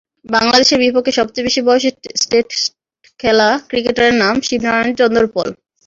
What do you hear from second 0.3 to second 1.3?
বাংলাদেশের বিপক্ষে